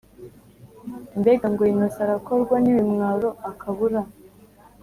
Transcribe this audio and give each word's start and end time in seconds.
mbega 1.19 1.47
ngo 1.51 1.61
innocent 1.71 2.05
arakorwa 2.05 2.55
nibimwaro 2.59 3.29
akabura 3.49 4.01